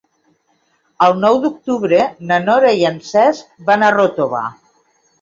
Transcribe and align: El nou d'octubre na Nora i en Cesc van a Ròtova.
El 1.07 1.13
nou 1.25 1.37
d'octubre 1.43 2.01
na 2.33 2.41
Nora 2.49 2.75
i 2.83 2.91
en 2.93 3.01
Cesc 3.13 3.57
van 3.71 3.89
a 3.93 3.97
Ròtova. 4.01 4.47